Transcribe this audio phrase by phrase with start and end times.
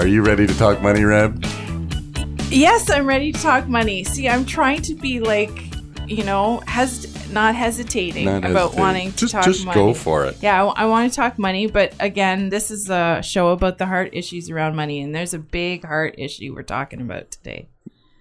[0.00, 1.44] Are you ready to talk money, Reb?
[2.48, 4.02] Yes, I'm ready to talk money.
[4.02, 5.50] See, I'm trying to be like,
[6.08, 8.80] you know, has not hesitating Not about hesitating.
[8.80, 9.74] wanting to Just- talk just money.
[9.74, 10.38] go for it.
[10.40, 13.84] Yeah, I, I want to talk money, but again, this is a show about the
[13.84, 17.68] heart issues around money, and there's a big heart issue we're talking about today.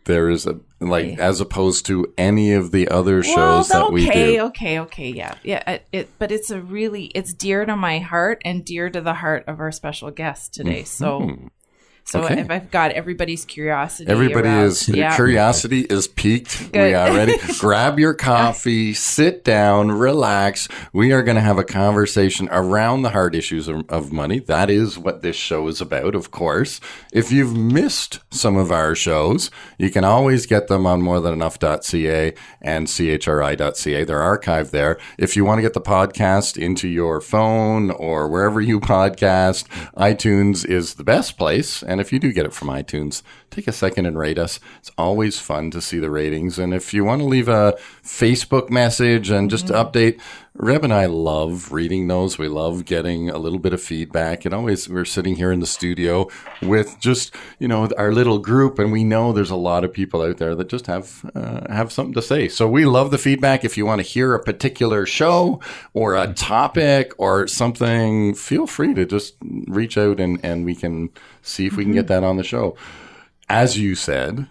[0.03, 4.09] There is a like as opposed to any of the other shows well, that we
[4.09, 4.41] okay, do.
[4.41, 5.71] okay, okay, okay, yeah, yeah.
[5.71, 9.13] It, it, but it's a really, it's dear to my heart and dear to the
[9.13, 10.83] heart of our special guest today.
[10.83, 11.47] So, hmm.
[12.05, 12.39] So Okay.
[12.39, 15.14] if I've got everybody's curiosity, Everybody around- is yeah.
[15.16, 16.69] curiosity is piqued.
[16.73, 17.36] We are ready.
[17.59, 20.67] Grab your coffee, sit down, relax.
[20.91, 24.39] We are going to have a conversation around the hard issues of, of money.
[24.39, 26.81] That is what this show is about, of course.
[27.14, 32.88] If you've missed some of our shows, you can always get them on morethanenough.ca and
[32.88, 34.03] chri.ca.
[34.03, 34.97] They're archived there.
[35.17, 40.66] If you want to get the podcast into your phone or wherever you podcast, iTunes
[40.66, 41.84] is the best place.
[41.89, 44.59] And if you do get it from iTunes, take a second and rate us.
[44.77, 46.59] It's always fun to see the ratings.
[46.59, 49.75] And if you want to leave a Facebook message and just mm-hmm.
[49.75, 50.21] update,
[50.61, 52.38] Reb and I love reading those.
[52.38, 54.43] We love getting a little bit of feedback.
[54.43, 56.27] And always, we're sitting here in the studio
[56.61, 58.77] with just, you know, our little group.
[58.77, 61.93] And we know there's a lot of people out there that just have, uh, have
[61.93, 62.49] something to say.
[62.49, 63.63] So we love the feedback.
[63.63, 65.61] If you want to hear a particular show
[65.93, 71.09] or a topic or something, feel free to just reach out and, and we can
[71.41, 72.75] see if we can get that on the show.
[73.47, 74.47] As you said,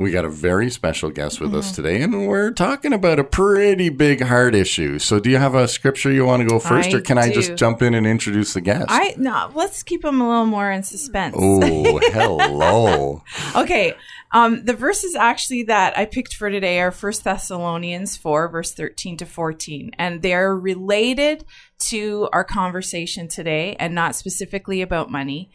[0.00, 1.58] we got a very special guest with Mm-hmm.
[1.58, 4.98] us today, and we're talking about a pretty big heart issue.
[4.98, 7.30] So, do you have a scripture you want to go first, I or can I
[7.30, 8.86] just jump in and introduce the guest?
[8.88, 11.36] I no, let's keep them a little more in suspense.
[11.38, 13.22] oh, hello.
[13.54, 13.94] Okay.
[14.32, 19.16] Um, the verses actually that I picked for today are First Thessalonians 4, verse 13
[19.18, 19.90] to 14.
[19.98, 21.44] And they're related
[21.90, 25.50] to our conversation today and not specifically about money.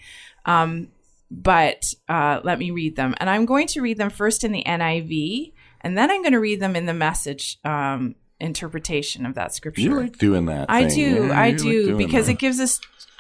[0.46, 0.90] Um,
[1.31, 3.16] but uh, let me read them.
[3.18, 6.40] And I'm going to read them first in the NIV, and then I'm going to
[6.40, 9.81] read them in the message um, interpretation of that scripture.
[9.81, 10.68] You like doing that?
[10.69, 10.96] I thing.
[10.96, 12.34] do, Yeah, I you like do, because that.
[12.34, 12.80] it gives us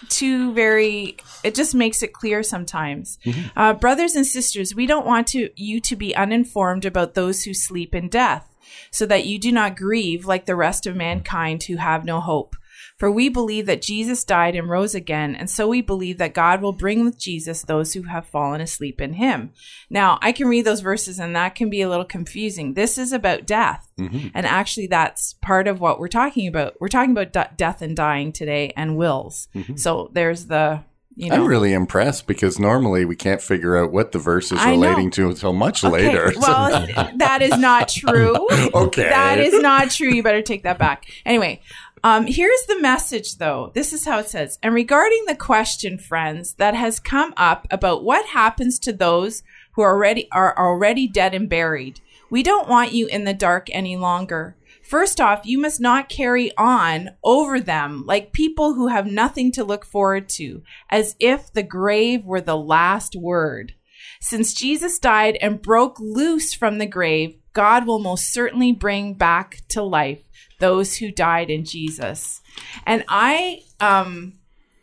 [0.09, 1.17] two very.
[1.43, 3.57] It just makes it clear sometimes, Mm-hmm.
[3.59, 4.75] uh, brothers and sisters.
[4.75, 8.47] We don't want to you to be uninformed about those who sleep in death,
[8.91, 12.55] so that you do not grieve like the rest of mankind who have no hope.
[12.97, 16.61] For we believe that Jesus died and rose again, and so we believe that God
[16.61, 19.51] will bring with Jesus those who have fallen asleep in him.
[19.89, 22.73] Now, I can read those verses and that can be a little confusing.
[22.73, 23.91] This is about death.
[23.99, 24.29] Mm-hmm.
[24.33, 26.75] And actually, that's part of what we're talking about.
[26.79, 29.49] We're talking about de- death and dying today and wills.
[29.75, 30.81] So there's the,
[31.17, 31.35] you know.
[31.35, 31.43] Mm-hmm.
[31.43, 34.81] I'm really impressed because normally we can't figure out what the verse is I know.
[34.81, 36.33] relating to until much Okay, later.
[36.37, 38.47] Well, that is not true.
[38.73, 39.09] Okay.
[39.09, 40.09] That is not true.
[40.09, 41.05] You better take that back.
[41.25, 41.61] Anyway,
[42.05, 43.71] um, here's the message, though.
[43.73, 44.59] This is how it says.
[44.61, 49.41] And regarding the question, friends, that has come up about what happens to those
[49.73, 53.69] who are already are already dead and buried, we don't want you in the dark
[53.71, 54.55] any longer.
[54.83, 59.63] First off, you must not carry on over them like people who have nothing to
[59.63, 60.61] look forward to,
[60.91, 63.73] as if the grave were the last word.
[64.21, 69.61] Since Jesus died and broke loose from the grave, God will most certainly bring back
[69.69, 70.24] to life
[70.59, 72.41] those who died in Jesus.
[72.85, 74.33] And I um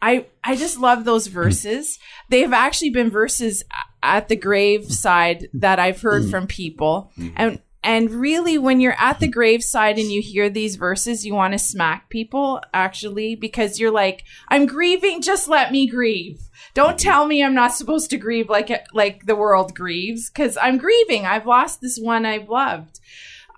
[0.01, 1.99] I I just love those verses.
[2.29, 3.63] They've actually been verses
[4.03, 7.13] at the graveside that I've heard from people.
[7.37, 11.53] And and really when you're at the graveside and you hear these verses, you want
[11.53, 16.41] to smack people actually because you're like, I'm grieving, just let me grieve.
[16.75, 20.79] Don't tell me I'm not supposed to grieve like like the world grieves cuz I'm
[20.79, 21.27] grieving.
[21.27, 23.01] I've lost this one I've loved.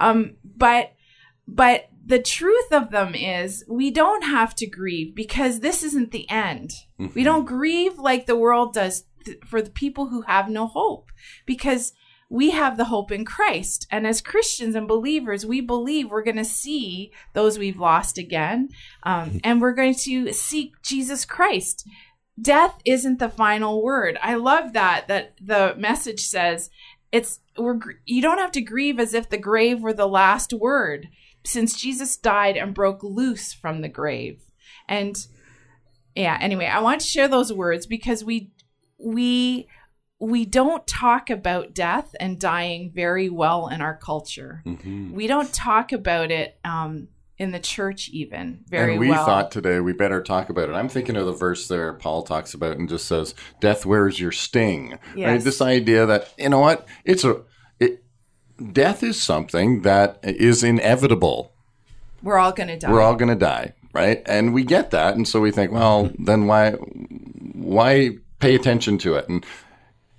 [0.00, 0.92] Um but
[1.46, 6.28] but the truth of them is we don't have to grieve because this isn't the
[6.30, 6.72] end.
[7.14, 11.10] We don't grieve like the world does th- for the people who have no hope
[11.46, 11.92] because
[12.28, 13.86] we have the hope in Christ.
[13.90, 18.70] And as Christians and believers, we believe we're going to see those we've lost again.
[19.04, 21.86] Um, and we're going to seek Jesus Christ.
[22.40, 24.18] Death isn't the final word.
[24.22, 26.70] I love that, that the message says
[27.12, 31.08] it's, we're, you don't have to grieve as if the grave were the last word
[31.44, 34.42] since Jesus died and broke loose from the grave.
[34.88, 35.16] And
[36.14, 36.38] yeah.
[36.40, 38.52] Anyway, I want to share those words because we
[38.98, 39.68] we
[40.20, 44.62] we don't talk about death and dying very well in our culture.
[44.64, 45.12] Mm-hmm.
[45.12, 48.90] We don't talk about it um, in the church even very well.
[48.92, 49.26] and we well.
[49.26, 50.74] thought today we better talk about it.
[50.74, 54.32] I'm thinking of the verse there Paul talks about and just says, "Death, where's your
[54.32, 55.40] sting?" Right?
[55.40, 57.42] This idea that you know what it's a
[58.72, 61.52] death is something that is inevitable.
[62.22, 62.90] We're all going to die.
[62.90, 64.22] We're all going to die, right?
[64.26, 69.14] And we get that, and so we think, well, then why why pay attention to
[69.14, 69.28] it?
[69.28, 69.44] And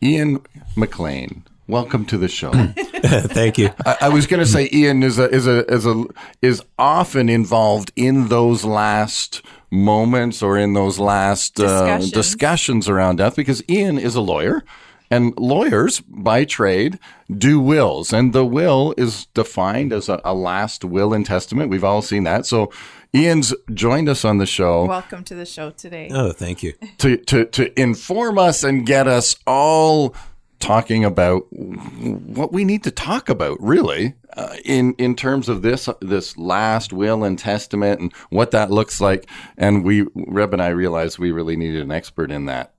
[0.03, 0.41] Ian
[0.75, 2.51] McLean, welcome to the show.
[3.05, 3.71] Thank you.
[3.85, 6.05] I, I was going to say Ian is a is a is a
[6.41, 9.41] is often involved in those last
[9.71, 12.11] moments or in those last uh, Discussions.
[12.11, 14.63] discussions around death because Ian is a lawyer.
[15.11, 16.99] And lawyers, by trade,
[17.35, 21.69] do wills, and the will is defined as a, a last will and testament.
[21.69, 22.45] We've all seen that.
[22.45, 22.71] So,
[23.13, 26.09] Ian's joined us on the show Welcome to the show today.
[26.11, 26.73] Oh, thank you.
[26.97, 30.13] to, to, to inform us and get us all
[30.59, 35.89] talking about what we need to talk about really uh, in in terms of this
[36.01, 40.69] this last will and testament and what that looks like and we Reb and I
[40.69, 42.73] realized we really needed an expert in that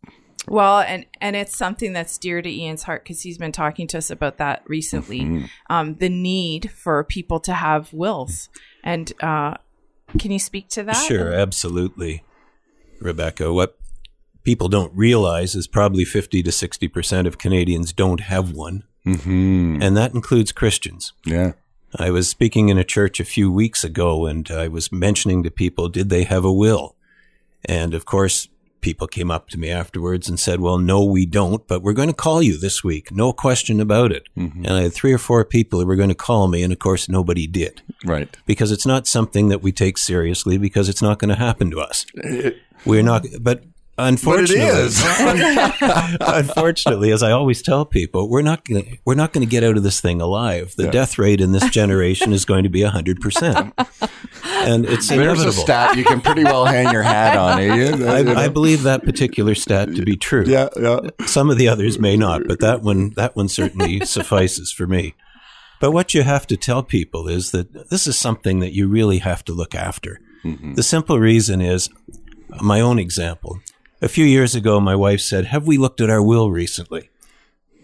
[0.49, 3.99] Well, and and it's something that's dear to Ian's heart because he's been talking to
[3.99, 5.21] us about that recently.
[5.21, 5.45] Mm-hmm.
[5.69, 8.49] Um, the need for people to have wills,
[8.85, 9.55] and uh,
[10.19, 10.97] can you speak to that?
[11.07, 12.23] Sure, absolutely.
[13.01, 13.79] Rebecca, what
[14.43, 19.83] people don't realize is probably 50 to 60% of Canadians don't have one, mm-hmm.
[19.83, 21.13] and that includes Christians.
[21.25, 21.53] yeah
[21.99, 25.51] I was speaking in a church a few weeks ago and I was mentioning to
[25.51, 26.95] people, did they have a will?
[27.65, 28.49] And of course,
[28.87, 32.07] people came up to me afterwards and said, well, no, we don't, but we're going
[32.07, 33.11] to call you this week.
[33.11, 34.29] No question about it.
[34.39, 34.65] Mm-hmm.
[34.65, 36.63] And I had three or four people who were going to call me.
[36.63, 40.89] And of course, nobody did right because it's not something that we take seriously because
[40.89, 42.07] it's not going to happen to us.
[42.85, 43.65] We're not, but
[43.99, 45.03] unfortunately, is.
[46.21, 49.77] unfortunately, as I always tell people, we're not gonna, we're not going to get out
[49.77, 50.75] of this thing alive.
[50.77, 53.75] The death rate in this generation is going to be hundred percent,
[54.45, 57.77] and it's there's a stat you can pretty well hang your hat on eh?
[57.77, 58.01] Ian?
[58.01, 58.35] You I, know?
[58.35, 60.45] I believe that particular stat to be true.
[60.47, 64.73] yeah yeah Some of the others may not, but that one that one certainly suffices
[64.73, 65.15] for me.
[65.81, 69.19] But what you have to tell people is that this is something that you really
[69.19, 70.21] have to look after.
[70.75, 71.89] The simple reason is
[72.61, 73.61] my own example.
[74.03, 77.11] A few years ago, my wife said, "Have we looked at our will recently?"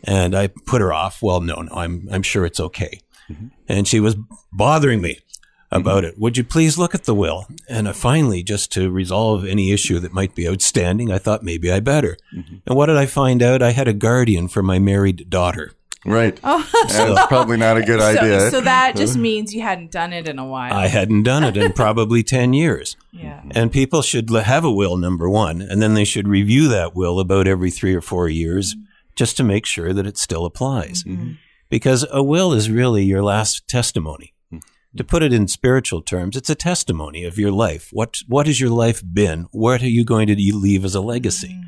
[0.05, 1.23] And I put her off.
[1.23, 3.01] Well, no, no, I'm I'm sure it's okay.
[3.31, 3.47] Mm-hmm.
[3.69, 4.17] And she was
[4.53, 5.81] bothering me mm-hmm.
[5.81, 6.19] about it.
[6.19, 7.47] Would you please look at the will?
[7.69, 11.73] And I finally, just to resolve any issue that might be outstanding, I thought maybe
[11.73, 12.17] I better.
[12.37, 12.57] Mm-hmm.
[12.67, 13.63] And what did I find out?
[13.63, 15.73] I had a guardian for my married daughter.
[16.05, 16.69] Right Oh.
[16.89, 20.27] that's probably not a good So, idea so that just means you hadn't done it
[20.29, 20.73] in a while.
[20.73, 22.97] I hadn't done it in probably 10 years.
[23.13, 23.43] yeah.
[23.53, 27.21] And people should have a will, number one, and then they should review that will
[27.21, 28.85] about every three or four years mm-hmm.
[29.15, 31.05] just to make sure that it still applies.
[31.05, 31.23] Mm-hmm.
[31.23, 31.33] Mm-hmm.
[31.69, 34.35] Because a will is really your last testimony.
[34.51, 34.59] Hmm.
[34.97, 37.89] To put it in spiritual terms, it's a testimony of your life.
[37.93, 39.47] What, what has your life been?
[39.53, 41.59] What are you going to leave as a legacy?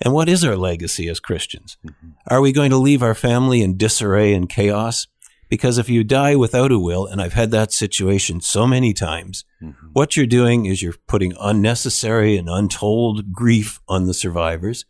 [0.00, 1.76] And what is our legacy as Christians?
[1.86, 2.10] Mm-hmm.
[2.28, 5.06] Are we going to leave our family in disarray and chaos?
[5.48, 9.44] Because if you die without a will, and I've had that situation so many times,
[9.62, 9.88] mm-hmm.
[9.92, 14.84] what you're doing is you're putting unnecessary and untold grief on the survivors.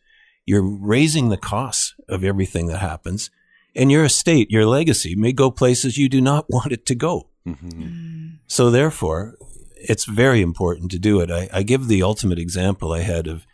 [0.44, 3.30] You're raising the costs of everything that happens.
[3.76, 7.28] And your estate, your legacy may go places you do not want it to go.
[7.46, 7.68] Mm-hmm.
[7.68, 8.38] Mm.
[8.48, 9.36] So therefore,
[9.76, 11.30] it's very important to do it.
[11.30, 13.46] I, I give the ultimate example I had of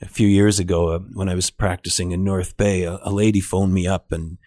[0.00, 2.84] a few years ago uh, when I was practicing in North Bay.
[2.84, 4.38] A, a lady phoned me up and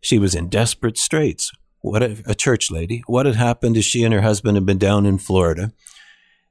[0.00, 1.52] she was in desperate straits.
[1.80, 3.02] What a, a church lady.
[3.06, 5.72] What had happened is she and her husband had been down in Florida.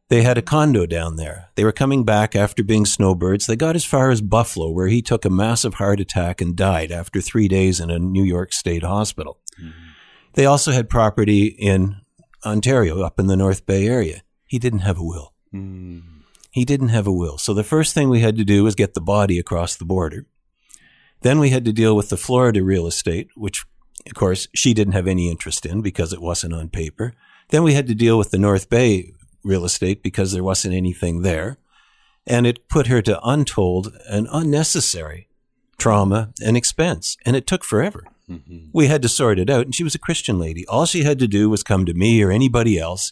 [0.07, 1.49] They had a condo down there.
[1.55, 3.47] They were coming back after being snowbirds.
[3.47, 6.91] They got as far as Buffalo, where he took a massive heart attack and died
[6.91, 9.39] after three days in a New York State hospital.
[10.33, 12.01] They also had property in
[12.45, 14.21] Ontario, up in the North Bay area.
[14.45, 15.33] He didn't have a will.
[16.55, 17.37] He didn't have a will.
[17.37, 20.25] So the first thing we had to do was get the body across the border.
[21.19, 23.65] Then we had to deal with the Florida real estate, which,
[24.05, 27.13] of course, she didn't have any interest in because it wasn't on paper.
[27.49, 29.11] Then we had to deal with the North Bay
[29.43, 31.57] real estate because there wasn't anything there.
[32.25, 35.27] And it put her to untold and unnecessary
[35.77, 37.17] trauma and expense.
[37.25, 38.05] And it took forever.
[38.29, 38.69] Mm-hmm.
[38.71, 39.65] We had to sort it out.
[39.65, 40.65] And she was a Christian lady.
[40.67, 43.11] All she had to do was come to me or anybody else.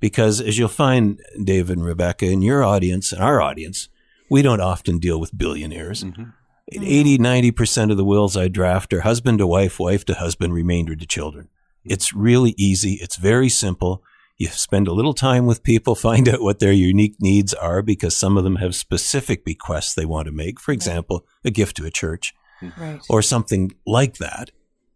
[0.00, 3.88] Because as you'll find, Dave and Rebecca, in your audience and our audience,
[4.30, 6.02] we don't often deal with billionaires.
[6.02, 6.30] Mm-hmm.
[6.72, 10.94] 80, 90% of the wills I draft are husband to wife, wife to husband, remainder
[10.96, 11.46] to children.
[11.46, 11.92] Mm-hmm.
[11.92, 12.94] It's really easy.
[12.94, 14.02] It's very simple.
[14.38, 18.16] You spend a little time with people, find out what their unique needs are because
[18.16, 20.60] some of them have specific bequests they want to make.
[20.60, 22.80] For example, a gift to a church mm-hmm.
[22.80, 23.00] Right.
[23.08, 24.50] or something like that.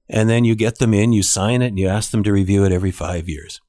[0.08, 2.64] And then you get them in, you sign it, and you ask them to review
[2.64, 3.60] it every five years.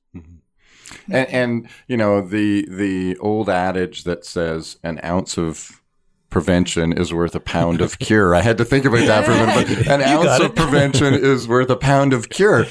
[1.11, 5.81] And, and you know the the old adage that says an ounce of
[6.29, 8.35] prevention is worth a pound of cure.
[8.35, 9.85] I had to think about that for a minute.
[9.85, 12.65] But an ounce of prevention is worth a pound of cure.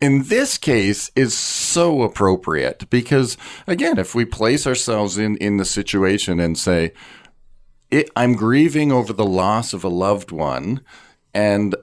[0.00, 3.36] In this case, is so appropriate because
[3.66, 6.92] again, if we place ourselves in in the situation and say,
[7.90, 10.80] it, "I'm grieving over the loss of a loved one,"
[11.34, 11.74] and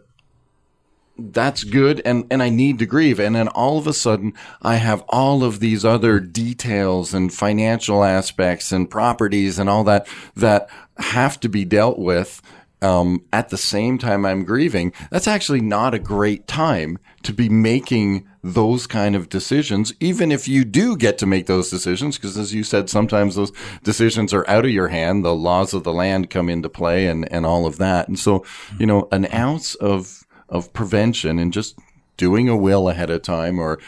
[1.20, 3.20] that's good and and I need to grieve.
[3.20, 8.04] And then all of a sudden I have all of these other details and financial
[8.04, 12.42] aspects and properties and all that that have to be dealt with
[12.82, 14.94] um, at the same time I'm grieving.
[15.10, 20.48] That's actually not a great time to be making those kind of decisions even if
[20.48, 23.52] you do get to make those decisions because as you said sometimes those
[23.84, 25.26] decisions are out of your hand.
[25.26, 28.08] The laws of the land come into play and and all of that.
[28.08, 28.46] And so
[28.80, 31.78] you know an ounce of of prevention and just
[32.16, 33.80] doing a will ahead of time or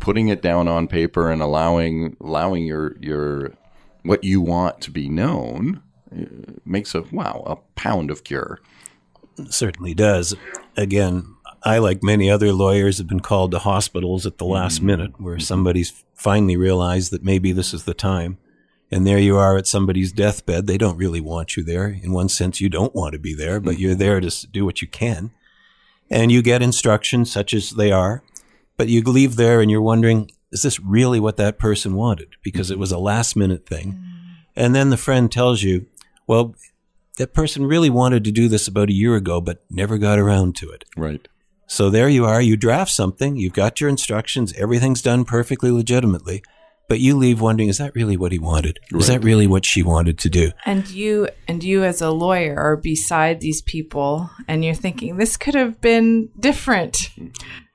[0.00, 3.52] putting it down on paper and allowing allowing your your
[4.02, 8.60] what you want to be known uh, makes a wow a pound of cure
[9.50, 10.34] certainly does.
[10.76, 15.20] Again, I, like many other lawyers, have been called to hospitals at the last minute
[15.20, 18.38] where somebody's finally realized that maybe this is the time.
[18.90, 20.66] And there you are at somebody's deathbed.
[20.66, 21.88] They don't really want you there.
[21.88, 24.82] In one sense, you don't want to be there, but you're there to do what
[24.82, 25.32] you can.
[26.10, 28.22] And you get instructions such as they are,
[28.76, 32.36] but you leave there and you're wondering, is this really what that person wanted?
[32.42, 32.80] Because it mm-hmm.
[32.80, 33.92] was a last minute thing.
[33.92, 34.34] Mm.
[34.56, 35.86] And then the friend tells you,
[36.26, 36.54] well,
[37.18, 40.56] that person really wanted to do this about a year ago, but never got around
[40.56, 40.84] to it.
[40.96, 41.26] right
[41.66, 42.40] So there you are.
[42.40, 43.36] You draft something.
[43.36, 44.52] You've got your instructions.
[44.54, 46.42] Everything's done perfectly legitimately.
[46.88, 48.78] But you leave wondering, is that really what he wanted?
[48.92, 50.52] Is that really what she wanted to do?
[50.66, 55.36] And you and you as a lawyer are beside these people and you're thinking this
[55.36, 57.10] could have been different.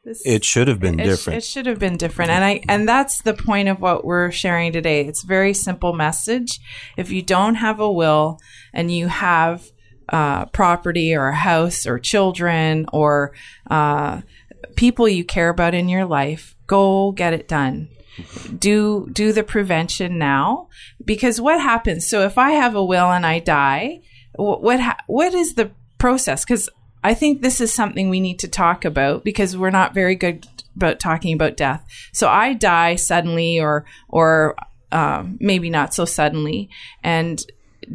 [0.06, 1.38] This, It should have been it, different.
[1.38, 2.32] It should have been different.
[2.32, 5.06] And I and that's the point of what we're sharing today.
[5.06, 6.60] It's a very simple message.
[6.96, 8.39] If you don't have a will
[8.74, 9.66] and you have
[10.10, 13.34] uh, property or a house or children or
[13.72, 14.22] uh,
[14.75, 17.89] people you care about in your life, go get it done
[18.58, 20.68] do do the prevention now?
[21.04, 24.01] Because what happens so if i have a will and i die
[24.36, 26.46] wh- what ha- what is the process?
[26.46, 26.70] Cuz
[27.04, 30.48] i think this is something we need to talk about because we're not very good
[30.75, 31.84] about talking about death.
[32.13, 34.56] So i die suddenly or or
[34.92, 36.70] um, maybe not so suddenly.
[37.04, 37.44] And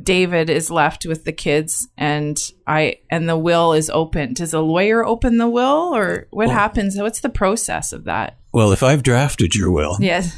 [0.03, 4.35] David is left with the kids and I and the will is open.
[4.35, 6.97] Does a lawyer open the will or what happens?
[6.97, 8.37] What's the process of that?
[8.53, 10.37] Well, if I've drafted your will, Yes.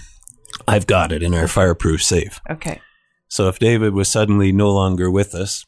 [0.68, 2.40] I've got it in our fireproof safe.
[2.50, 2.80] Okay.
[3.28, 5.66] So if David was suddenly no longer with us,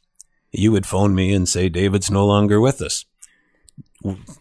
[0.52, 3.04] you would phone me and say, David's no longer with us.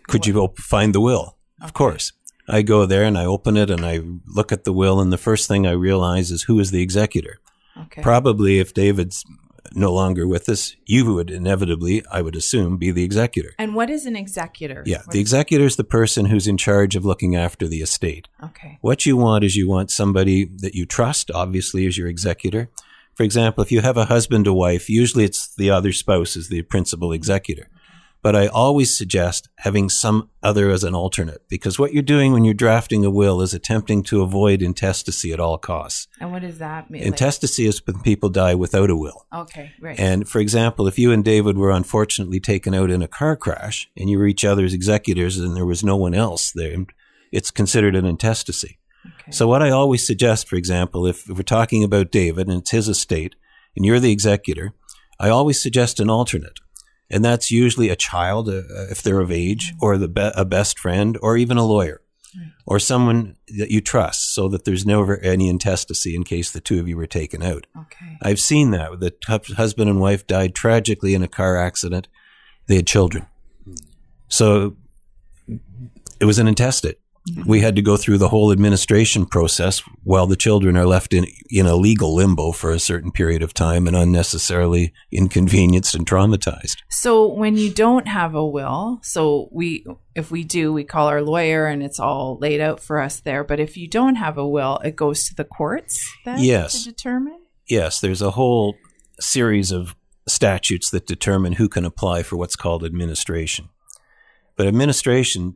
[0.08, 1.38] Could you op- find the will?
[1.62, 2.14] Of course.
[2.48, 5.18] I go there and I open it and I look at the will, and the
[5.18, 7.40] first thing I realize is who is the executor.
[7.84, 8.02] Okay.
[8.02, 9.24] Probably if David's
[9.74, 13.54] no longer with us, you would inevitably, I would assume, be the executor.
[13.60, 14.82] and what is an executor?
[14.86, 18.28] Yeah, What the executor is the person who's in charge of looking after the estate.
[18.44, 18.78] okay.
[18.82, 22.70] What you want is you want somebody that you trust, obviously, as your executor.
[23.14, 26.48] For example, if you have a husband a wife, usually it's the other spouse is
[26.50, 27.68] the principal executor.
[28.28, 32.44] But I always suggest having some other as an alternate because what you're doing when
[32.44, 36.10] you're drafting a will is attempting to avoid intestacy at all costs.
[36.20, 37.04] And what does that mean?
[37.04, 39.26] Like- Intestacy is when people die without a will.
[39.34, 39.72] okay.
[39.80, 39.98] Right.
[39.98, 43.90] And for example, if you and David were unfortunately taken out in a car crash
[43.96, 46.86] and you were each other's executors and there was no one else there,
[47.32, 48.78] it's considered an intestacy.
[49.06, 49.32] okay.
[49.32, 52.72] So what I always suggest, for example, if, if we're talking about David and it's
[52.72, 53.36] his estate
[53.78, 54.74] and you're the executor,
[55.18, 56.60] I always suggest an alternate.
[57.10, 59.86] And that's usually a child, uh, uh if they're of age, mm-hmm.
[59.86, 62.02] or the be- a best friend, or even a lawyer,
[62.66, 66.80] or someone that you trust so that there's never any intestacy in case the two
[66.80, 67.66] of you were taken out.
[67.78, 68.18] okay.
[68.22, 69.00] I've seen that.
[69.00, 72.08] The hu- husband and wife died tragically in a car accident.
[72.68, 73.26] They had children.
[73.64, 73.76] Hmm.
[74.28, 74.76] So
[76.20, 77.00] it was an intestate.
[77.46, 81.26] We had to go through the whole administration process while the children are left in,
[81.50, 86.78] in a legal limbo for a certain period of time and unnecessarily inconvenienced and traumatized.
[86.90, 91.22] So when you don't have a will, so we if we do, we call our
[91.22, 93.44] lawyer and it's all laid out for us there.
[93.44, 96.84] But if you don't have a will, it goes to the courts then Yes.
[96.84, 97.40] to determine.
[97.68, 98.76] Yes, there's a whole
[99.20, 99.96] series of
[100.28, 103.70] statutes that determine who can apply for what's called administration.
[104.56, 105.56] But administration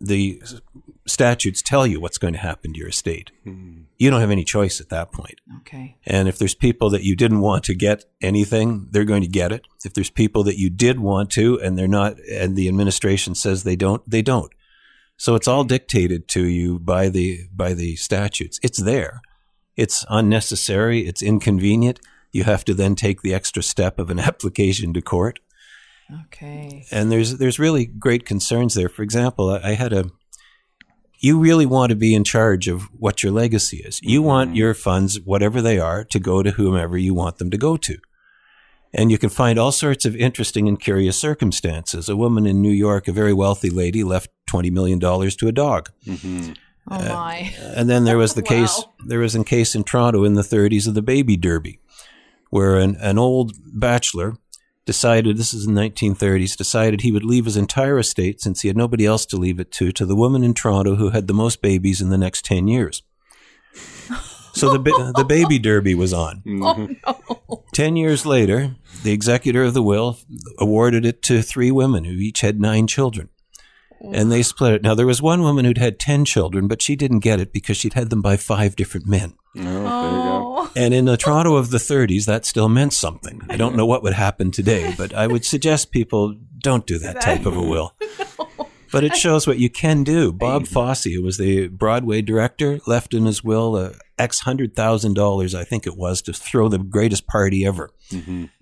[0.00, 0.42] the
[1.06, 3.30] statutes tell you what's going to happen to your estate.
[3.44, 3.82] Hmm.
[3.96, 5.40] You don't have any choice at that point.
[5.58, 5.96] Okay.
[6.04, 9.52] And if there's people that you didn't want to get anything, they're going to get
[9.52, 9.66] it.
[9.84, 13.62] If there's people that you did want to and they're not, and the administration says
[13.62, 14.52] they don't, they don't.
[15.16, 18.60] So it's all dictated to you by the by the statutes.
[18.62, 19.22] It's there.
[19.74, 21.06] It's unnecessary.
[21.06, 22.00] It's inconvenient.
[22.32, 25.38] You have to then take the extra step of an application to court
[26.26, 26.84] Okay.
[26.92, 28.88] and there's there's really great concerns there.
[28.88, 30.04] For example, I, I had a.
[31.18, 34.00] You really want to be in charge of what your legacy is.
[34.02, 34.56] You want mm-hmm.
[34.56, 37.98] your funds, whatever they are, to go to whomever you want them to go to.
[38.92, 42.08] And you can find all sorts of interesting and curious circumstances.
[42.08, 45.90] A woman in New York, a very wealthy lady, left $20 million to a dog.
[46.06, 46.52] Mm-hmm.
[46.88, 47.54] Oh uh, my.
[47.60, 48.84] And then there was the case.
[49.04, 51.80] There was a case in Toronto in the 30s of the baby derby,
[52.50, 54.36] where an, an old bachelor
[54.86, 58.68] decided this is in the 1930s decided he would leave his entire estate since he
[58.68, 61.34] had nobody else to leave it to to the woman in Toronto who had the
[61.34, 63.02] most babies in the next 10 years.
[64.54, 66.42] So the ba- the baby derby was on.
[66.46, 66.94] Mm-hmm.
[67.06, 67.64] Oh no.
[67.74, 70.18] 10 years later, the executor of the will
[70.58, 73.28] awarded it to three women who each had nine children.
[74.00, 74.82] And they split it.
[74.82, 77.76] Now, there was one woman who'd had 10 children, but she didn't get it because
[77.76, 79.34] she'd had them by five different men.
[79.58, 80.70] Oh.
[80.76, 83.40] And in the Toronto of the 30s, that still meant something.
[83.48, 87.20] I don't know what would happen today, but I would suggest people don't do that
[87.20, 87.94] type of a will.
[88.92, 90.32] But it shows what you can do.
[90.32, 95.14] Bob Fosse, who was the Broadway director, left in his will uh, X hundred thousand
[95.14, 97.90] dollars, I think it was, to throw the greatest party ever.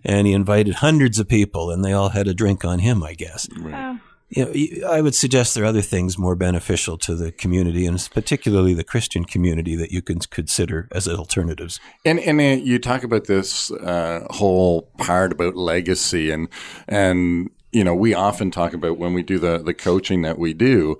[0.02, 3.14] And he invited hundreds of people, and they all had a drink on him, I
[3.14, 3.48] guess.
[3.56, 4.00] Oh.
[4.34, 8.08] You know, I would suggest there are other things more beneficial to the community, and
[8.12, 11.78] particularly the Christian community, that you can consider as alternatives.
[12.04, 16.48] And and uh, you talk about this uh, whole part about legacy, and
[16.88, 20.52] and you know we often talk about when we do the the coaching that we
[20.52, 20.98] do.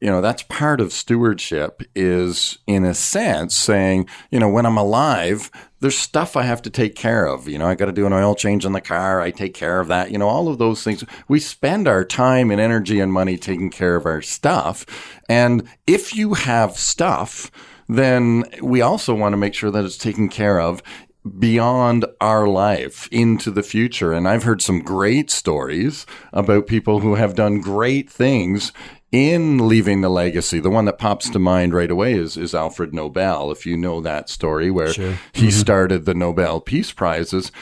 [0.00, 4.76] You know that's part of stewardship is in a sense saying you know when I'm
[4.76, 5.50] alive
[5.84, 7.46] there's stuff I have to take care of.
[7.46, 9.20] You know I got to do an oil change on the car.
[9.20, 10.10] I take care of that.
[10.10, 11.04] You know all of those things.
[11.28, 14.86] We spend our time and energy and money taking care of our stuff.
[15.28, 17.50] And if you have stuff
[17.86, 20.82] then we also want to make sure that it's taken care of
[21.38, 24.14] beyond our life into the future.
[24.14, 28.72] And I've heard some great stories about people who have done great things
[29.14, 30.58] in leaving the legacy.
[30.58, 34.00] The one that pops to mind right away is, is Alfred Nobel, if you know
[34.00, 34.92] that story, where
[35.32, 37.52] he started the Nobel Peace Prizes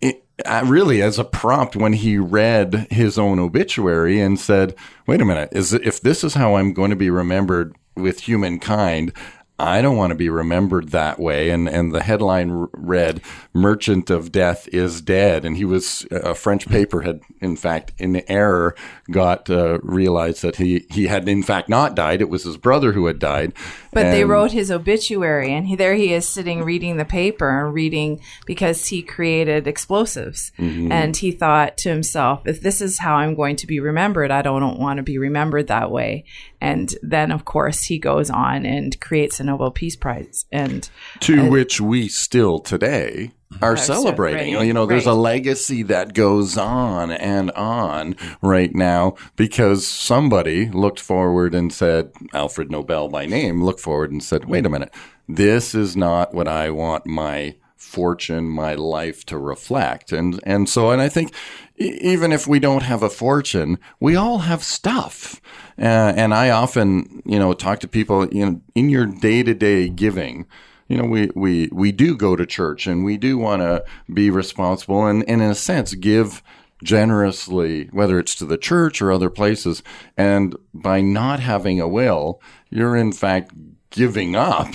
[0.00, 4.74] it, uh, really as a prompt when he read his own obituary and said,
[5.06, 9.12] "Wait a minute, is if this is how I'm going to be remembered with humankind."
[9.56, 11.50] I don't want to be remembered that way.
[11.50, 13.20] And, and the headline read,
[13.52, 15.44] Merchant of Death is Dead.
[15.44, 18.74] And he was, a French paper had, in fact, in error,
[19.12, 22.20] got, uh, realized that he, he had, in fact, not died.
[22.20, 23.52] It was his brother who had died.
[23.92, 27.72] But they wrote his obituary, and he, there he is sitting reading the paper and
[27.72, 30.50] reading because he created explosives.
[30.58, 30.90] Mm-hmm.
[30.90, 34.42] And he thought to himself, if this is how I'm going to be remembered, I
[34.42, 36.24] don't, don't want to be remembered that way.
[36.60, 40.44] And then, of course, he goes on and creates Nobel Peace Prize.
[40.50, 40.88] And
[41.20, 44.38] to which we still today are celebrating.
[44.38, 50.70] celebrating, You know, there's a legacy that goes on and on right now because somebody
[50.70, 54.92] looked forward and said, Alfred Nobel by name, looked forward and said, wait a minute,
[55.28, 60.10] this is not what I want my fortune, my life to reflect.
[60.10, 61.34] And, and so, and I think
[61.76, 65.40] even if we don't have a fortune, we all have stuff.
[65.78, 69.54] Uh, and I often, you know, talk to people, you know, in your day to
[69.54, 70.46] day giving,
[70.88, 74.30] you know, we, we, we do go to church and we do want to be
[74.30, 76.42] responsible and, and in a sense give
[76.82, 79.82] generously, whether it's to the church or other places.
[80.16, 83.52] And by not having a will, you're in fact
[83.90, 84.74] giving up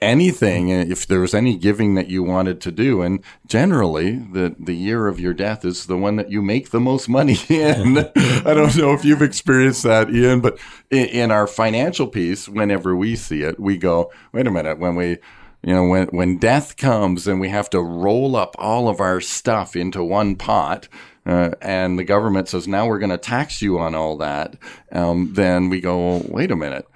[0.00, 4.76] anything if there was any giving that you wanted to do and generally the the
[4.76, 7.98] year of your death is the one that you make the most money in.
[7.98, 10.58] I don't know if you've experienced that ian but
[10.90, 14.96] in, in our financial piece whenever we see it we go wait a minute when
[14.96, 15.16] we
[15.62, 19.20] you know when when death comes and we have to roll up all of our
[19.22, 20.88] stuff into one pot
[21.24, 24.56] uh, and the government says now we're going to tax you on all that
[24.92, 26.86] um, then we go wait a minute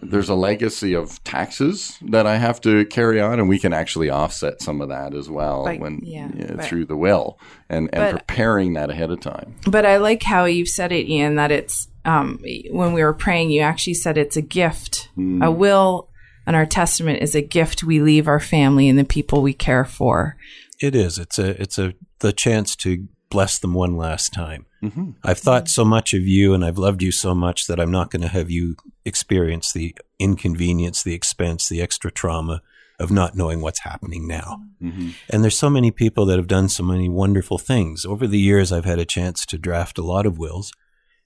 [0.00, 4.10] there's a legacy of taxes that I have to carry on, and we can actually
[4.10, 7.88] offset some of that as well Like, when yeah, yeah, but- through the will and,
[7.92, 9.56] and but- preparing that ahead of time.
[9.66, 13.50] But I like how you said it, Ian, that it's um, when we were praying,
[13.50, 15.10] you actually said it's a gift.
[15.42, 16.08] A will
[16.46, 19.84] and our testament is a gift we leave our family and the people we care
[19.84, 20.36] for.
[20.80, 21.18] It is.
[21.18, 21.60] It's a.
[21.60, 21.92] It's a.
[22.20, 24.64] The chance to bless them one last time.
[24.82, 25.10] Mm-hmm.
[25.24, 28.10] I've thought so much of you and I've loved you so much that I'm not
[28.10, 32.62] going to have you experience the inconvenience, the expense, the extra trauma
[32.98, 34.60] of not knowing what's happening now.
[34.82, 35.10] Mm-hmm.
[35.30, 38.04] And there's so many people that have done so many wonderful things.
[38.04, 40.72] Over the years, I've had a chance to draft a lot of wills,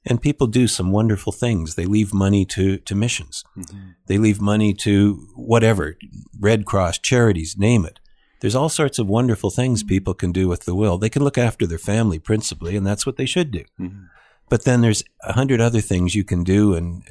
[0.04, 1.74] and people do some wonderful things.
[1.74, 3.42] They leave money to, to missions.
[3.56, 3.90] Mm-hmm.
[4.06, 5.96] They leave money to whatever,
[6.38, 8.00] Red Cross, charities, name it.
[8.42, 9.88] There's all sorts of wonderful things mm-hmm.
[9.88, 10.98] people can do with the will.
[10.98, 13.64] They can look after their family principally, and that's what they should do.
[13.80, 14.06] Mm-hmm.
[14.50, 17.04] But then there's a hundred other things you can do and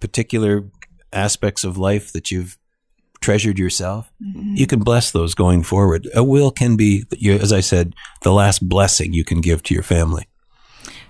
[0.00, 0.64] particular
[1.12, 2.58] aspects of life that you've
[3.20, 4.12] treasured yourself.
[4.20, 4.56] Mm-hmm.
[4.56, 6.08] You can bless those going forward.
[6.16, 9.84] A will can be, as I said, the last blessing you can give to your
[9.84, 10.26] family.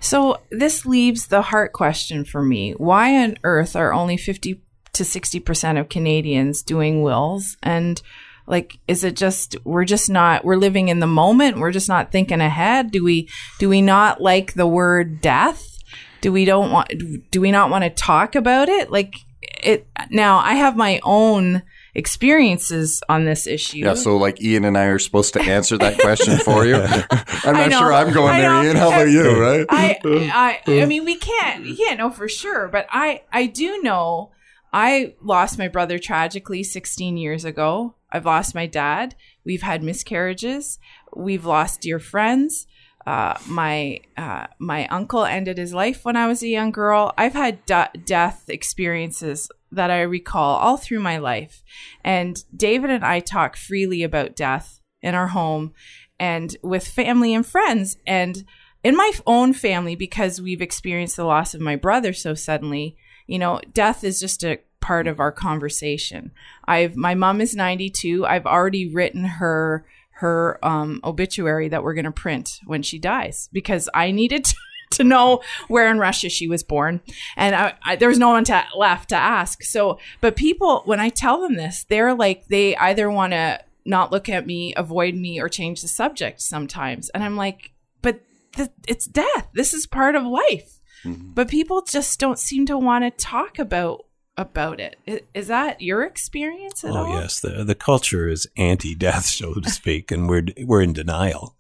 [0.01, 2.73] So this leaves the heart question for me.
[2.73, 4.61] Why on earth are only 50
[4.93, 7.57] to 60% of Canadians doing wills?
[7.63, 8.03] And
[8.47, 11.59] like, is it just, we're just not, we're living in the moment.
[11.59, 12.91] We're just not thinking ahead.
[12.91, 13.29] Do we,
[13.59, 15.79] do we not like the word death?
[16.21, 16.93] Do we don't want,
[17.31, 18.91] do we not want to talk about it?
[18.91, 19.15] Like
[19.63, 21.63] it, now I have my own
[21.95, 23.79] experiences on this issue.
[23.79, 26.77] Yeah, so like Ian and I are supposed to answer that question for you.
[27.45, 27.79] I'm not know.
[27.79, 28.65] sure I'm going I there.
[28.65, 28.77] Ian.
[28.77, 29.67] How about you, right?
[29.69, 33.83] I, I, I mean, we can't, you can't know for sure, but I, I do
[33.83, 34.31] know
[34.73, 37.95] I lost my brother tragically 16 years ago.
[38.11, 39.15] I've lost my dad.
[39.45, 40.79] We've had miscarriages.
[41.15, 42.67] We've lost dear friends.
[43.07, 47.13] Uh, my uh, my uncle ended his life when I was a young girl.
[47.19, 51.65] I've had de- death experiences that I recall all through my life,
[52.05, 55.73] and David and I talk freely about death in our home
[56.21, 57.97] and with family and friends.
[58.07, 58.45] And
[58.85, 62.97] in my own family, because we've experienced the loss of my brother so suddenly,
[63.33, 66.33] you know, death is just a part of our conversation.
[66.67, 68.27] I've my mom is 92.
[68.27, 73.49] I've already written her her um, obituary that we're going to print when she dies
[73.51, 74.55] because I needed to,
[74.91, 77.01] to know where in Russia she was born,
[77.35, 79.63] and I, I, there was no one to, left to ask.
[79.63, 84.13] So, but people, when I tell them this, they're like they either want to not
[84.13, 88.21] look at me, avoid me, or change the subject sometimes, and I'm like, but
[88.55, 89.49] th- it's death.
[89.55, 90.81] This is part of life.
[91.05, 91.33] Mm-hmm.
[91.35, 94.05] But people just don't seem to want to talk about
[94.37, 94.97] about it.
[95.07, 97.21] I- Is that your experience at Oh all?
[97.21, 101.57] yes, the the culture is anti-death, so to speak, and we're we're in denial.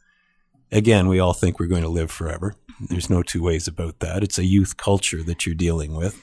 [0.70, 2.54] Again, we all think we're going to live forever.
[2.88, 4.22] There's no two ways about that.
[4.24, 6.18] It's a youth culture that you're dealing with.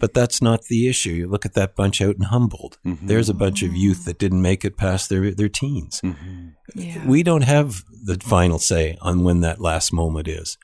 [0.00, 1.10] But that's not the issue.
[1.12, 2.76] You look at that bunch out in Humboldt.
[2.84, 3.06] Mm-hmm.
[3.06, 6.00] There's a bunch of youth that didn't make it past their their teens.
[6.02, 6.48] Mm-hmm.
[6.74, 7.06] Yeah.
[7.06, 10.56] We don't have the final say on when that last moment is.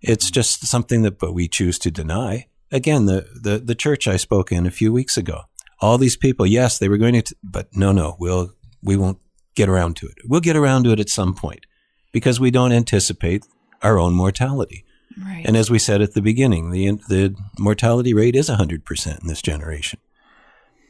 [0.00, 2.46] It's just something that but we choose to deny.
[2.70, 5.42] Again, the, the, the church I spoke in a few weeks ago,
[5.80, 9.18] all these people, yes, they were going to, t- but no, no, we'll, we won't
[9.54, 10.14] get around to it.
[10.26, 11.66] We'll get around to it at some point
[12.12, 13.44] because we don't anticipate
[13.82, 14.84] our own mortality.
[15.24, 15.44] right.
[15.46, 19.42] And as we said at the beginning, the, the mortality rate is 100% in this
[19.42, 19.98] generation.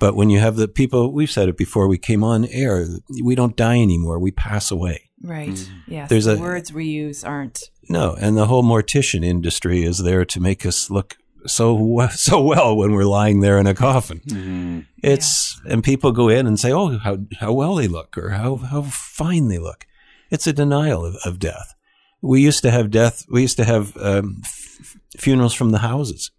[0.00, 2.86] But when you have the people, we've said it before we came on air,
[3.22, 5.10] we don't die anymore, we pass away.
[5.22, 5.48] right.
[5.50, 5.92] Mm-hmm.
[5.92, 6.08] Yes.
[6.08, 7.70] There's the a- words we use aren't.
[7.88, 12.76] No, and the whole mortician industry is there to make us look so so well
[12.76, 14.86] when we're lying there in a coffin.
[15.02, 18.56] It's and people go in and say, "Oh, how how well they look, or how
[18.56, 19.86] how fine they look."
[20.30, 21.74] It's a denial of, of death.
[22.20, 23.24] We used to have death.
[23.30, 26.30] We used to have um, f- funerals from the houses.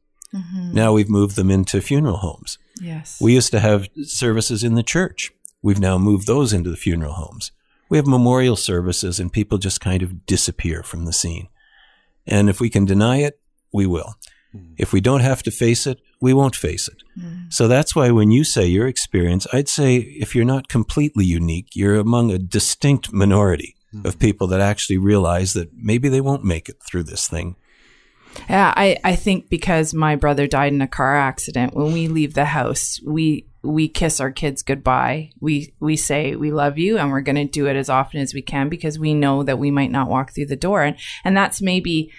[0.73, 2.59] Now we've moved them into funeral homes.
[2.79, 3.19] Yes.
[3.19, 5.31] We used to have services in the church.
[5.63, 7.51] We've now moved those into the funeral homes.
[7.89, 11.49] We have memorial services and people just kind of disappear from the scene.
[12.25, 13.39] And if we can deny it,
[13.73, 14.15] we will.
[14.52, 14.73] Hmm.
[14.78, 17.02] If we don't have to face it, we won't face it.
[17.19, 17.49] Hmm.
[17.49, 21.75] So that's why when you say your experience, I'd say if you're not completely unique,
[21.75, 24.06] you're among a distinct minority hmm.
[24.06, 27.56] of people that actually realize that maybe they won't make it through this thing.
[28.47, 32.36] Yeah, I, I think because my brother died in a car accident, when we leave
[32.36, 35.31] the house, we we kiss our kids goodbye.
[35.39, 38.33] We we say we love you and we're going to do it as often as
[38.33, 41.35] we can because we know that we might not walk through the door and and
[41.35, 42.11] that's maybe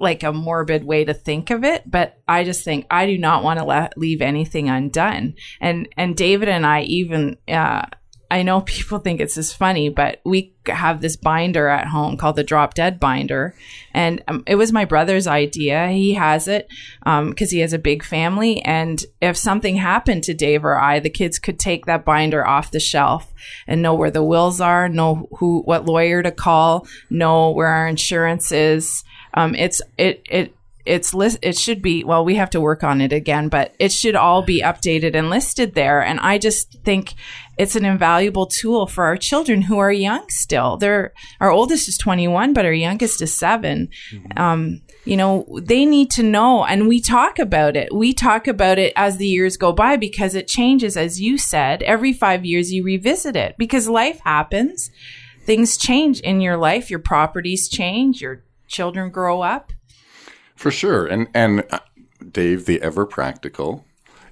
[0.00, 3.42] like a morbid way to think of it, but I just think I do not
[3.42, 5.34] want to let, leave anything undone.
[5.60, 7.86] And and David and I even uh
[8.30, 12.36] I know people think it's just funny, but we have this binder at home called
[12.36, 13.54] the Drop Dead binder,
[13.94, 15.88] and um, it was my brother's idea.
[15.88, 16.68] He has it
[17.04, 21.10] because he has a big family, and if something happened to Dave or I, the
[21.10, 23.32] kids could take that binder off the shelf
[23.66, 27.88] and know where the wills are, know who, what lawyer to call, know where our
[27.88, 29.04] insurance is.
[29.34, 30.54] Um, it's it it
[30.88, 33.92] it's list it should be well we have to work on it again but it
[33.92, 37.14] should all be updated and listed there and i just think
[37.58, 40.76] it's an invaluable tool for our children who are young still.
[40.76, 43.88] They're our oldest is 21 but our youngest is 7
[44.36, 47.92] um, you know they need to know and we talk about it.
[47.94, 51.82] We talk about it as the years go by because it changes as you said
[51.82, 53.56] every five years you revisit it.
[53.58, 54.90] Because life happens.
[55.40, 56.90] Things change in your life.
[56.90, 58.20] Your properties change.
[58.20, 59.72] Your children grow up.
[60.54, 61.06] For sure.
[61.06, 61.80] And and uh,
[62.30, 63.84] Dave, the ever practical,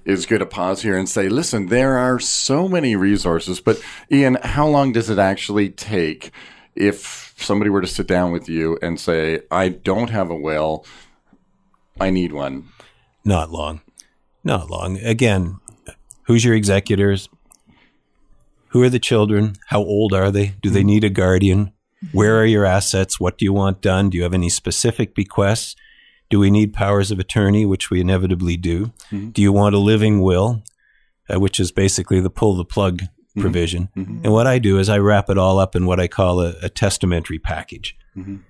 [0.07, 4.37] is good to pause here and say, listen, there are so many resources, but Ian,
[4.41, 6.31] how long does it actually take
[6.75, 10.85] if somebody were to sit down with you and say, I don't have a will,
[11.99, 12.69] I need one?
[13.25, 13.81] Not long.
[14.45, 14.97] Not long.
[14.99, 15.59] Again,
[16.23, 17.27] who's your executors?
[18.69, 19.55] Who are the children?
[19.67, 20.53] How old are they?
[20.61, 20.87] Do they mm-hmm.
[20.87, 21.73] need a guardian?
[22.13, 23.19] Where are your assets?
[23.19, 24.09] What do you want done?
[24.09, 25.75] Do you have any specific bequests?
[26.29, 28.87] Do we need powers of attorney, which we inevitably do?
[29.11, 29.29] Mm-hmm.
[29.29, 30.63] Do you want a living will,
[31.33, 33.41] uh, which is basically the pull the plug mm-hmm.
[33.41, 33.89] provision?
[33.95, 34.21] Mm-hmm.
[34.23, 36.55] And what I do is I wrap it all up in what I call a,
[36.61, 37.95] a testamentary package.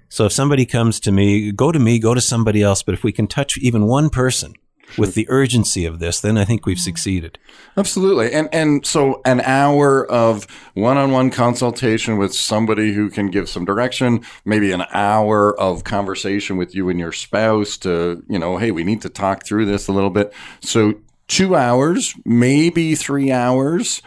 [0.08, 2.84] So if somebody comes to me, go to me, go to somebody else.
[2.84, 4.54] But if we can touch even one person
[4.98, 6.84] with the urgency of this, then I think we've mm-hmm.
[6.84, 7.40] succeeded.
[7.76, 8.32] Absolutely.
[8.34, 14.24] And and so an hour of one-on-one consultation with somebody who can give some direction,
[14.46, 18.84] maybe an hour of conversation with you and your spouse to, you know, hey, we
[18.84, 20.34] need to talk through this a little bit.
[20.62, 20.96] So
[21.28, 24.02] 2 hours, maybe 3 hours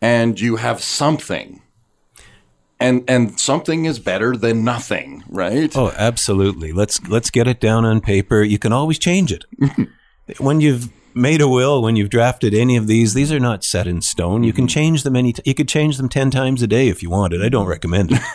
[0.00, 1.62] and you have something.
[2.78, 5.74] And and something is better than nothing, right?
[5.74, 6.72] Oh, absolutely.
[6.72, 8.42] Let's let's get it down on paper.
[8.42, 9.44] You can always change it.
[10.38, 13.86] when you've made a will, when you've drafted any of these, these are not set
[13.86, 14.44] in stone.
[14.44, 15.32] You can change them any.
[15.32, 17.42] T- you could change them ten times a day if you wanted.
[17.42, 18.20] I don't recommend it.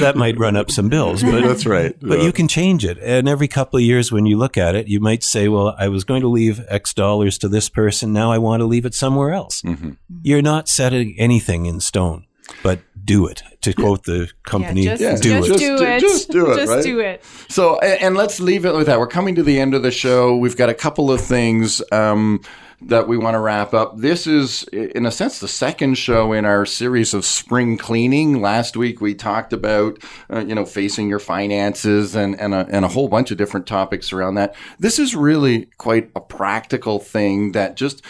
[0.00, 1.94] that might run up some bills, but That's right.
[2.00, 2.24] But Yeah.
[2.24, 2.98] you can change it.
[2.98, 5.88] And every couple of years, when you look at it, you might say, well, I
[5.88, 8.12] was going to leave X dollars to this person.
[8.12, 9.62] Now I want to leave it somewhere else.
[9.62, 9.90] Mm-hmm.
[10.22, 12.26] You're not setting anything in stone,
[12.64, 13.42] but do it.
[13.62, 15.58] To quote the company, yeah, just, do just it.
[15.58, 16.82] do Just do- it just do it, just right?
[16.84, 18.98] do it So, a- and let's leave it with that.
[18.98, 20.34] We're coming to the end of the show.
[20.34, 22.40] We've got a couple of things um,
[22.80, 23.98] that we want to wrap up.
[23.98, 28.40] This is, in a sense, the second show in our series of spring cleaning.
[28.40, 29.98] Last week we talked about,
[30.32, 33.66] uh, you know, facing your finances and and a, and a whole bunch of different
[33.66, 34.54] topics around that.
[34.78, 38.00] This is really quite a practical thing that just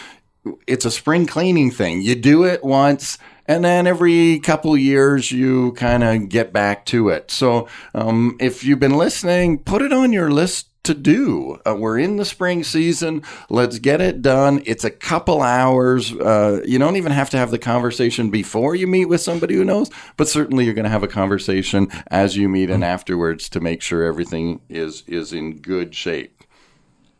[0.65, 2.01] it's a spring cleaning thing.
[2.01, 3.17] You do it once.
[3.47, 7.31] And then every couple years, you kind of get back to it.
[7.31, 11.59] So, um, if you've been listening, put it on your list to do.
[11.65, 13.21] Uh, we're in the spring season.
[13.49, 14.63] Let's get it done.
[14.65, 16.11] It's a couple hours.
[16.13, 19.63] Uh, you don't even have to have the conversation before you meet with somebody who
[19.63, 23.59] knows, but certainly you're going to have a conversation as you meet and afterwards to
[23.59, 26.40] make sure everything is is in good shape.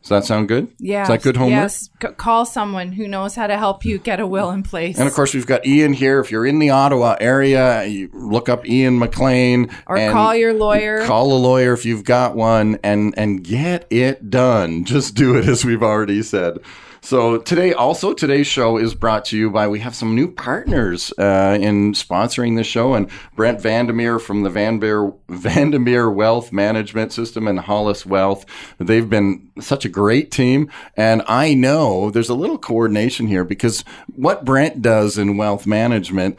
[0.02, 0.68] Does that sound good?
[0.78, 1.62] yeah Is that good homework?
[1.62, 4.98] yes C- call someone who knows how to help you get a will in place
[4.98, 6.18] And of course, we've got Ian here.
[6.20, 11.04] If you're in the Ottawa area, you look up Ian McLean or call your lawyer
[11.06, 14.84] Call a lawyer if you've got one, and and get it done.
[14.84, 16.58] Just do it, as we've already said.
[17.04, 21.12] So today, also today's show is brought to you by we have some new partners
[21.18, 27.48] uh, in sponsoring the show, and Brent Vandermeer from the Vandermeer Vandermeer Wealth Management System
[27.48, 28.46] and Hollis Wealth.
[28.78, 33.82] They've been such a great team, and I know there's a little coordination here because
[34.14, 36.38] what Brent does in wealth management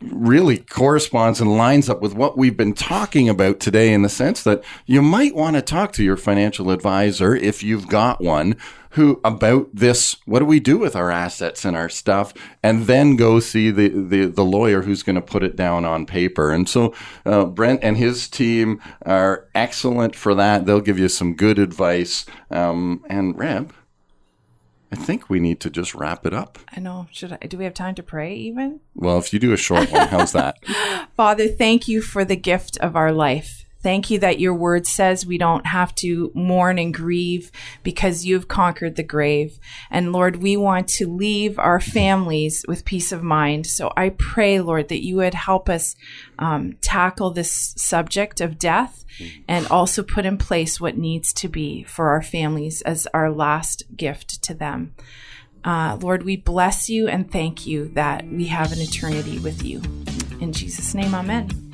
[0.00, 4.42] really corresponds and lines up with what we've been talking about today in the sense
[4.44, 8.56] that you might want to talk to your financial advisor if you've got one
[8.90, 12.32] who about this what do we do with our assets and our stuff?
[12.62, 16.06] And then go see the the, the lawyer who's going to put it down on
[16.06, 16.50] paper.
[16.50, 20.66] And so uh, brent and his team are excellent for that.
[20.66, 22.24] They'll give you some good advice.
[22.50, 23.72] Um, and reb
[24.90, 26.58] i think we need to just wrap it up.
[26.74, 27.06] I know.
[27.12, 28.80] Should i do we have time to pray even?
[28.94, 30.56] Well if you do a short one how's that?
[31.16, 33.64] Father, thank you for the gift of our life.
[33.80, 38.48] Thank you that your word says we don't have to mourn and grieve because you've
[38.48, 39.60] conquered the grave.
[39.90, 43.66] And Lord, we want to leave our families with peace of mind.
[43.66, 45.94] So I pray, Lord, that you would help us
[46.38, 49.04] um, tackle this subject of death
[49.46, 53.84] and also put in place what needs to be for our families as our last
[53.96, 54.94] gift to them.
[55.64, 59.82] Uh, Lord, we bless you and thank you that we have an eternity with you.
[60.40, 61.67] In Jesus' name, amen.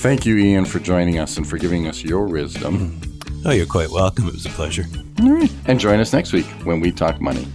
[0.00, 2.90] Thank you, Ian, for joining us and for giving us your wisdom.
[2.90, 3.46] Hmm.
[3.46, 4.28] Oh, you're quite welcome.
[4.28, 4.86] It was a pleasure.
[5.20, 5.52] All right.
[5.66, 7.46] And join us next week when we talk money.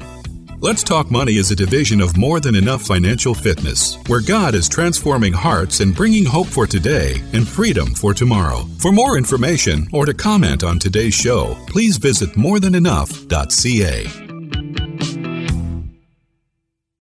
[0.59, 4.69] Let's Talk Money is a division of More Than Enough Financial Fitness, where God is
[4.69, 8.65] transforming hearts and bringing hope for today and freedom for tomorrow.
[8.79, 14.24] For more information or to comment on today's show, please visit morethanenough.ca.